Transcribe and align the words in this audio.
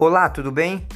Olá, 0.00 0.28
tudo 0.28 0.52
bem? 0.52 0.86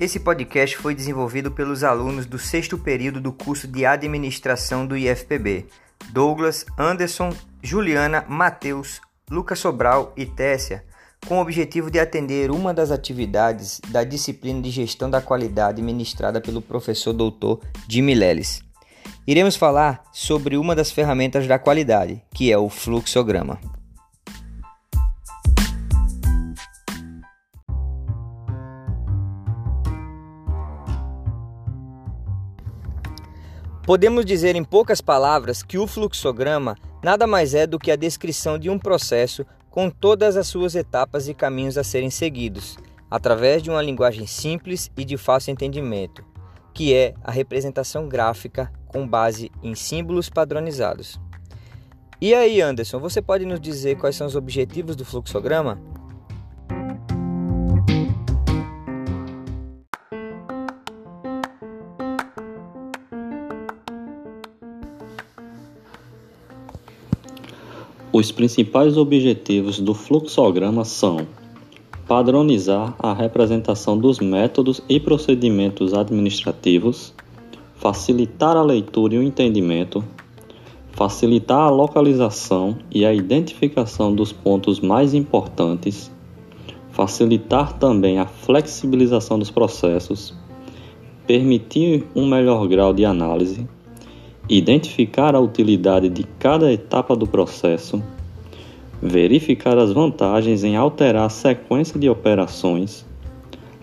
Esse 0.00 0.18
podcast 0.18 0.78
foi 0.78 0.94
desenvolvido 0.94 1.50
pelos 1.50 1.84
alunos 1.84 2.24
do 2.24 2.38
sexto 2.38 2.78
período 2.78 3.20
do 3.20 3.30
curso 3.30 3.68
de 3.68 3.84
administração 3.84 4.86
do 4.86 4.96
IFPB: 4.96 5.66
Douglas, 6.08 6.64
Anderson, 6.78 7.34
Juliana, 7.62 8.24
Matheus, 8.26 9.02
Lucas 9.30 9.58
Sobral 9.58 10.14
e 10.16 10.24
Tessia, 10.24 10.82
com 11.28 11.36
o 11.36 11.42
objetivo 11.42 11.90
de 11.90 12.00
atender 12.00 12.50
uma 12.50 12.72
das 12.72 12.90
atividades 12.90 13.78
da 13.90 14.02
disciplina 14.02 14.62
de 14.62 14.70
gestão 14.70 15.10
da 15.10 15.20
qualidade 15.20 15.82
ministrada 15.82 16.40
pelo 16.40 16.62
professor 16.62 17.12
doutor 17.12 17.60
Jimmy 17.86 18.14
Leles. 18.14 18.62
Iremos 19.26 19.54
falar 19.54 20.02
sobre 20.14 20.56
uma 20.56 20.74
das 20.74 20.90
ferramentas 20.90 21.46
da 21.46 21.58
qualidade, 21.58 22.22
que 22.32 22.50
é 22.50 22.56
o 22.56 22.70
fluxograma. 22.70 23.60
Podemos 33.86 34.24
dizer 34.24 34.56
em 34.56 34.64
poucas 34.64 35.00
palavras 35.00 35.62
que 35.62 35.78
o 35.78 35.86
fluxograma 35.86 36.76
nada 37.04 37.24
mais 37.24 37.54
é 37.54 37.68
do 37.68 37.78
que 37.78 37.92
a 37.92 37.96
descrição 37.96 38.58
de 38.58 38.68
um 38.68 38.80
processo 38.80 39.46
com 39.70 39.88
todas 39.88 40.36
as 40.36 40.48
suas 40.48 40.74
etapas 40.74 41.28
e 41.28 41.34
caminhos 41.34 41.78
a 41.78 41.84
serem 41.84 42.10
seguidos, 42.10 42.76
através 43.08 43.62
de 43.62 43.70
uma 43.70 43.80
linguagem 43.80 44.26
simples 44.26 44.90
e 44.96 45.04
de 45.04 45.16
fácil 45.16 45.52
entendimento, 45.52 46.24
que 46.74 46.92
é 46.92 47.14
a 47.22 47.30
representação 47.30 48.08
gráfica 48.08 48.72
com 48.88 49.06
base 49.06 49.52
em 49.62 49.76
símbolos 49.76 50.28
padronizados. 50.28 51.20
E 52.20 52.34
aí, 52.34 52.60
Anderson, 52.60 52.98
você 52.98 53.22
pode 53.22 53.46
nos 53.46 53.60
dizer 53.60 53.98
quais 53.98 54.16
são 54.16 54.26
os 54.26 54.34
objetivos 54.34 54.96
do 54.96 55.04
fluxograma? 55.04 55.80
Os 68.18 68.32
principais 68.32 68.96
objetivos 68.96 69.78
do 69.78 69.92
fluxograma 69.92 70.86
são 70.86 71.26
padronizar 72.08 72.96
a 72.98 73.12
representação 73.12 73.98
dos 73.98 74.20
métodos 74.20 74.80
e 74.88 74.98
procedimentos 74.98 75.92
administrativos, 75.92 77.12
facilitar 77.74 78.56
a 78.56 78.62
leitura 78.62 79.16
e 79.16 79.18
o 79.18 79.22
entendimento, 79.22 80.02
facilitar 80.92 81.58
a 81.58 81.68
localização 81.68 82.78
e 82.90 83.04
a 83.04 83.12
identificação 83.12 84.14
dos 84.14 84.32
pontos 84.32 84.80
mais 84.80 85.12
importantes, 85.12 86.10
facilitar 86.92 87.74
também 87.74 88.18
a 88.18 88.24
flexibilização 88.24 89.38
dos 89.38 89.50
processos, 89.50 90.34
permitir 91.26 92.06
um 92.16 92.26
melhor 92.26 92.66
grau 92.66 92.94
de 92.94 93.04
análise, 93.04 93.68
identificar 94.48 95.34
a 95.34 95.40
utilidade 95.40 96.08
de 96.08 96.24
cada 96.38 96.72
etapa 96.72 97.16
do 97.16 97.26
processo, 97.26 98.02
verificar 99.02 99.76
as 99.78 99.92
vantagens 99.92 100.62
em 100.62 100.76
alterar 100.76 101.26
a 101.26 101.28
sequência 101.28 101.98
de 101.98 102.08
operações, 102.08 103.04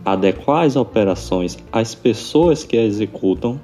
adequar 0.05 0.65
as 0.65 0.75
operações 0.75 1.57
às 1.71 1.93
pessoas 1.93 2.63
que 2.63 2.77
a 2.77 2.83
executam 2.83 3.59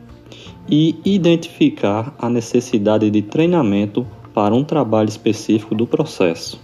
e 0.70 1.00
identificar 1.04 2.14
a 2.20 2.30
necessidade 2.30 3.10
de 3.10 3.22
treinamento 3.22 4.06
para 4.34 4.54
um 4.54 4.64
trabalho 4.64 5.10
específico 5.10 5.74
do 5.74 5.88
processo. 5.88 6.60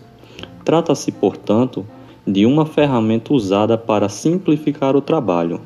Trata-se, 0.64 1.12
portanto, 1.12 1.86
de 2.26 2.46
uma 2.46 2.66
ferramenta 2.66 3.34
usada 3.34 3.78
para 3.78 4.10
simplificar 4.10 4.96
o 4.96 5.02
trabalho. 5.02 5.62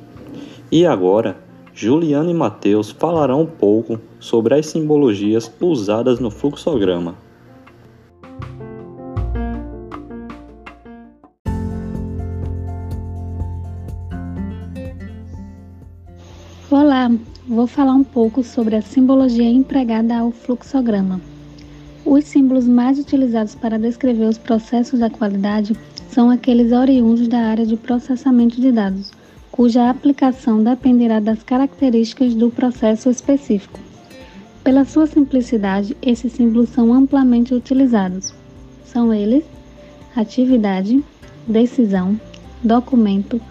E 0.71 0.85
agora, 0.85 1.37
Juliana 1.81 2.29
e 2.29 2.33
Mateus 2.33 2.91
falarão 2.91 3.43
um 3.43 3.45
pouco 3.45 4.01
sobre 4.19 4.53
as 4.53 4.65
simbologias 4.65 5.49
usadas 5.61 6.19
no 6.19 6.29
fluxograma. 6.29 7.15
Olá, 16.69 17.09
vou 17.47 17.65
falar 17.65 17.93
um 17.93 18.03
pouco 18.03 18.43
sobre 18.43 18.75
a 18.75 18.81
simbologia 18.81 19.49
empregada 19.49 20.17
ao 20.17 20.31
fluxograma. 20.31 21.21
Os 22.03 22.25
símbolos 22.25 22.67
mais 22.67 22.99
utilizados 22.99 23.55
para 23.55 23.79
descrever 23.79 24.25
os 24.25 24.37
processos 24.37 24.99
da 24.99 25.09
qualidade 25.09 25.77
são 26.09 26.29
aqueles 26.29 26.73
oriundos 26.73 27.29
da 27.29 27.39
área 27.39 27.65
de 27.65 27.77
processamento 27.77 28.59
de 28.59 28.69
dados, 28.69 29.13
cuja 29.59 29.89
aplicação 29.89 30.63
dependerá 30.63 31.19
das 31.19 31.43
características 31.43 32.33
do 32.33 32.49
processo 32.49 33.09
específico. 33.09 33.77
Pela 34.63 34.85
sua 34.85 35.05
simplicidade, 35.05 35.97
esses 36.01 36.31
símbolos 36.31 36.69
são 36.69 36.93
amplamente 36.93 37.53
utilizados. 37.53 38.33
São 38.85 39.13
eles: 39.13 39.43
atividade, 40.15 41.03
decisão, 41.45 42.17
documento, 42.63 43.41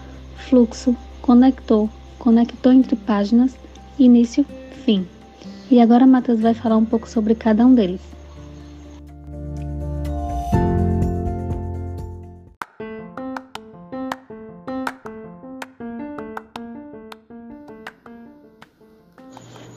fluxo, 0.49 0.97
conector, 1.21 1.91
conector 2.19 2.73
entre 2.73 2.97
páginas, 2.97 3.55
início, 3.99 4.47
fim. 4.87 5.07
E 5.71 5.79
agora 5.79 6.07
Matheus 6.07 6.41
vai 6.41 6.55
falar 6.55 6.79
um 6.79 6.87
pouco 6.87 7.07
sobre 7.07 7.35
cada 7.35 7.67
um 7.67 7.75
deles. 7.75 8.01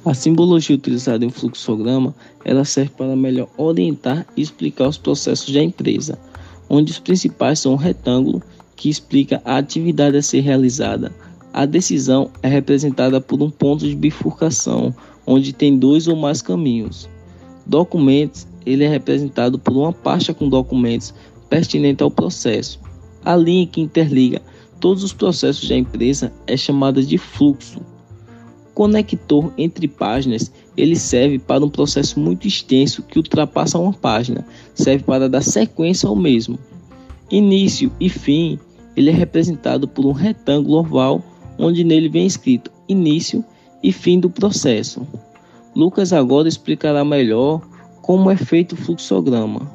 A 0.04 0.16
simbologia 0.16 0.76
utilizada 0.76 1.24
em 1.24 1.28
um 1.28 1.32
fluxograma, 1.32 2.16
ela 2.44 2.66
serve 2.66 2.90
para 2.98 3.16
melhor 3.16 3.48
orientar 3.56 4.26
e 4.36 4.42
explicar 4.42 4.88
os 4.88 4.98
processos 4.98 5.54
da 5.54 5.62
empresa, 5.62 6.18
onde 6.68 6.92
os 6.92 6.98
principais 6.98 7.60
são 7.60 7.74
o 7.74 7.78
retângulo, 7.78 8.42
que 8.76 8.90
explica 8.90 9.40
a 9.46 9.58
atividade 9.58 10.18
a 10.18 10.22
ser 10.24 10.40
realizada. 10.40 11.12
A 11.54 11.68
decisão 11.68 12.32
é 12.42 12.48
representada 12.48 13.22
por 13.22 13.44
um 13.44 13.52
ponto 13.52 13.88
de 13.88 13.96
bifurcação, 13.96 14.92
onde 15.24 15.54
tem 15.54 15.78
dois 15.78 16.08
ou 16.08 16.16
mais 16.16 16.42
caminhos. 16.42 17.08
Documentos, 17.68 18.48
ele 18.66 18.84
é 18.84 18.88
representado 18.88 19.60
por 19.60 19.78
uma 19.78 19.94
pasta 19.94 20.34
com 20.34 20.50
documentos 20.50 21.14
pertinente 21.48 22.02
ao 22.02 22.10
processo. 22.10 22.80
A 23.24 23.36
linha 23.36 23.68
que 23.68 23.82
interliga 23.82 24.42
todos 24.80 25.04
os 25.04 25.14
processos 25.14 25.70
da 25.70 25.78
empresa 25.78 26.34
é 26.48 26.58
chamada 26.58 27.04
de 27.04 27.20
fluxo 27.20 27.91
conector 28.82 29.54
entre 29.60 29.88
páginas, 29.88 30.52
ele 30.76 30.96
serve 30.96 31.38
para 31.38 31.64
um 31.64 31.70
processo 31.70 32.20
muito 32.20 32.48
extenso 32.48 33.04
que 33.04 33.20
ultrapassa 33.20 33.78
uma 33.78 33.94
página, 33.94 34.44
serve 34.74 35.04
para 35.04 35.30
dar 35.30 35.44
sequência 35.44 36.10
ao 36.10 36.16
mesmo. 36.16 36.58
Início 37.30 37.92
e 38.00 38.10
fim, 38.10 38.58
ele 38.98 39.12
é 39.12 39.14
representado 39.14 39.88
por 39.88 40.04
um 40.08 40.12
retângulo 40.12 40.80
oval, 40.80 41.24
onde 41.60 41.84
nele 41.84 42.10
vem 42.10 42.26
escrito 42.26 42.72
início 42.90 43.46
e 43.84 43.92
fim 43.92 44.20
do 44.20 44.32
processo. 44.32 45.06
Lucas 45.76 46.12
agora 46.12 46.48
explicará 46.48 47.06
melhor 47.06 47.62
como 48.02 48.32
é 48.32 48.36
feito 48.36 48.74
o 48.74 48.78
fluxograma. 48.78 49.72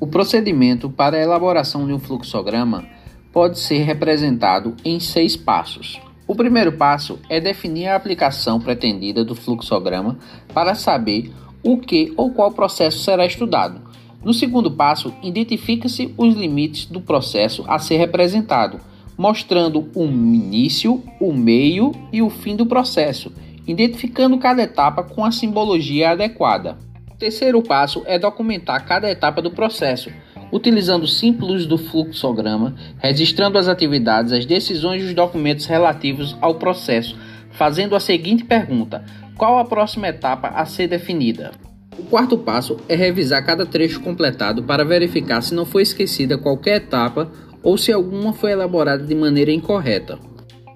O 0.00 0.06
procedimento 0.06 0.88
para 0.88 1.16
a 1.16 1.20
elaboração 1.20 1.84
de 1.84 1.92
um 1.92 1.98
fluxograma 1.98 2.84
pode 3.32 3.58
ser 3.58 3.78
representado 3.78 4.76
em 4.84 5.00
seis 5.00 5.36
passos. 5.36 6.00
O 6.24 6.36
primeiro 6.36 6.70
passo 6.70 7.18
é 7.28 7.40
definir 7.40 7.88
a 7.88 7.96
aplicação 7.96 8.60
pretendida 8.60 9.24
do 9.24 9.34
fluxograma 9.34 10.16
para 10.54 10.76
saber 10.76 11.32
o 11.64 11.78
que 11.78 12.12
ou 12.16 12.30
qual 12.30 12.52
processo 12.52 13.00
será 13.00 13.26
estudado. 13.26 13.80
No 14.24 14.32
segundo 14.32 14.70
passo, 14.70 15.12
identifica-se 15.20 16.14
os 16.16 16.36
limites 16.36 16.86
do 16.86 17.00
processo 17.00 17.64
a 17.66 17.80
ser 17.80 17.96
representado, 17.96 18.78
mostrando 19.16 19.90
o 19.96 20.04
início, 20.04 21.02
o 21.20 21.32
meio 21.32 21.90
e 22.12 22.22
o 22.22 22.30
fim 22.30 22.54
do 22.54 22.66
processo, 22.66 23.32
identificando 23.66 24.38
cada 24.38 24.62
etapa 24.62 25.02
com 25.02 25.24
a 25.24 25.32
simbologia 25.32 26.10
adequada 26.10 26.78
terceiro 27.18 27.60
passo 27.60 28.02
é 28.06 28.18
documentar 28.18 28.86
cada 28.86 29.10
etapa 29.10 29.42
do 29.42 29.50
processo, 29.50 30.10
utilizando 30.52 31.06
símbolos 31.06 31.66
do 31.66 31.76
fluxograma, 31.76 32.74
registrando 32.98 33.58
as 33.58 33.66
atividades, 33.66 34.32
as 34.32 34.46
decisões 34.46 35.02
e 35.02 35.06
os 35.06 35.14
documentos 35.14 35.66
relativos 35.66 36.36
ao 36.40 36.54
processo, 36.54 37.18
fazendo 37.50 37.96
a 37.96 38.00
seguinte 38.00 38.44
pergunta: 38.44 39.04
qual 39.36 39.58
a 39.58 39.64
próxima 39.64 40.08
etapa 40.08 40.48
a 40.48 40.64
ser 40.64 40.86
definida? 40.86 41.50
O 41.98 42.04
quarto 42.04 42.38
passo 42.38 42.76
é 42.88 42.94
revisar 42.94 43.44
cada 43.44 43.66
trecho 43.66 44.00
completado 44.00 44.62
para 44.62 44.84
verificar 44.84 45.42
se 45.42 45.52
não 45.52 45.66
foi 45.66 45.82
esquecida 45.82 46.38
qualquer 46.38 46.76
etapa 46.76 47.28
ou 47.60 47.76
se 47.76 47.92
alguma 47.92 48.32
foi 48.32 48.52
elaborada 48.52 49.02
de 49.02 49.14
maneira 49.16 49.50
incorreta. 49.50 50.16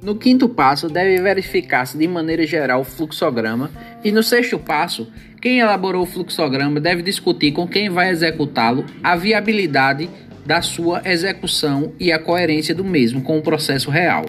No 0.02 0.16
quinto 0.16 0.48
passo, 0.48 0.88
deve 0.88 1.22
verificar-se 1.22 1.96
de 1.96 2.08
maneira 2.08 2.44
geral 2.44 2.80
o 2.80 2.84
fluxograma, 2.84 3.70
e 4.02 4.10
no 4.10 4.20
sexto 4.20 4.58
passo, 4.58 5.06
quem 5.42 5.58
elaborou 5.58 6.04
o 6.04 6.06
fluxograma 6.06 6.80
deve 6.80 7.02
discutir 7.02 7.50
com 7.50 7.66
quem 7.66 7.90
vai 7.90 8.10
executá-lo 8.10 8.86
a 9.02 9.16
viabilidade 9.16 10.08
da 10.46 10.62
sua 10.62 11.02
execução 11.04 11.92
e 11.98 12.12
a 12.12 12.18
coerência 12.18 12.72
do 12.72 12.84
mesmo 12.84 13.20
com 13.22 13.36
o 13.36 13.42
processo 13.42 13.90
real. 13.90 14.24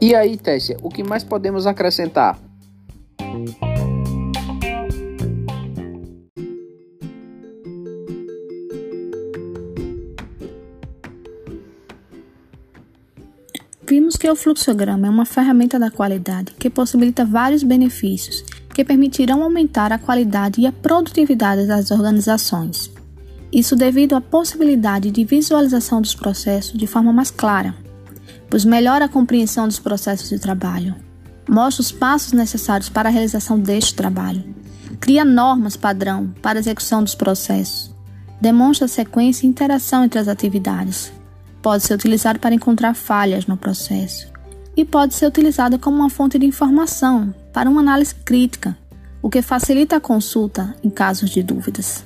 E 0.00 0.14
aí, 0.14 0.38
Tessia, 0.38 0.78
o 0.82 0.88
que 0.88 1.02
mais 1.02 1.22
podemos 1.22 1.66
acrescentar? 1.66 2.38
Vimos 13.86 14.16
que 14.16 14.28
o 14.28 14.34
fluxograma 14.34 15.06
é 15.06 15.10
uma 15.10 15.26
ferramenta 15.26 15.78
da 15.78 15.90
qualidade 15.90 16.54
que 16.58 16.70
possibilita 16.70 17.26
vários 17.26 17.62
benefícios 17.62 18.42
que 18.74 18.84
permitirão 18.84 19.42
aumentar 19.42 19.92
a 19.92 19.98
qualidade 19.98 20.60
e 20.60 20.66
a 20.66 20.72
produtividade 20.72 21.64
das 21.64 21.92
organizações. 21.92 22.90
Isso 23.52 23.76
devido 23.76 24.16
à 24.16 24.20
possibilidade 24.20 25.12
de 25.12 25.24
visualização 25.24 26.02
dos 26.02 26.12
processos 26.12 26.76
de 26.76 26.86
forma 26.86 27.12
mais 27.12 27.30
clara, 27.30 27.72
pois 28.50 28.64
melhora 28.64 29.04
a 29.04 29.08
compreensão 29.08 29.68
dos 29.68 29.78
processos 29.78 30.28
de 30.28 30.40
trabalho, 30.40 30.96
mostra 31.48 31.82
os 31.82 31.92
passos 31.92 32.32
necessários 32.32 32.88
para 32.88 33.08
a 33.08 33.12
realização 33.12 33.60
deste 33.60 33.94
trabalho, 33.94 34.42
cria 34.98 35.24
normas 35.24 35.76
padrão 35.76 36.34
para 36.42 36.58
a 36.58 36.60
execução 36.60 37.00
dos 37.00 37.14
processos, 37.14 37.94
demonstra 38.40 38.88
sequência 38.88 39.46
e 39.46 39.48
interação 39.48 40.02
entre 40.02 40.18
as 40.18 40.26
atividades, 40.26 41.12
pode 41.62 41.84
ser 41.84 41.94
utilizado 41.94 42.40
para 42.40 42.54
encontrar 42.54 42.94
falhas 42.94 43.46
no 43.46 43.56
processo 43.56 44.26
e 44.76 44.84
pode 44.84 45.14
ser 45.14 45.26
utilizado 45.26 45.78
como 45.78 45.96
uma 45.98 46.10
fonte 46.10 46.40
de 46.40 46.46
informação 46.46 47.32
para 47.54 47.70
uma 47.70 47.80
análise 47.80 48.14
crítica, 48.16 48.76
o 49.22 49.30
que 49.30 49.40
facilita 49.40 49.96
a 49.96 50.00
consulta 50.00 50.76
em 50.82 50.90
casos 50.90 51.30
de 51.30 51.42
dúvidas. 51.42 52.04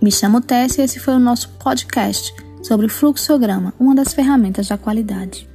Me 0.00 0.12
chamo 0.12 0.40
Tess 0.40 0.78
e 0.78 0.82
esse 0.82 1.00
foi 1.00 1.14
o 1.14 1.18
nosso 1.18 1.48
podcast 1.58 2.32
sobre 2.62 2.88
fluxograma, 2.88 3.74
uma 3.80 3.94
das 3.94 4.12
ferramentas 4.12 4.68
da 4.68 4.78
qualidade. 4.78 5.49